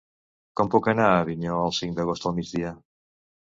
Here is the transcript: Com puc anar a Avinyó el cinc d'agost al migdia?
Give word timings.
Com 0.61 0.71
puc 0.75 0.89
anar 0.93 1.05
a 1.09 1.19
Avinyó 1.25 1.59
el 1.67 1.75
cinc 1.81 1.95
d'agost 2.01 2.27
al 2.31 2.35
migdia? 2.41 2.73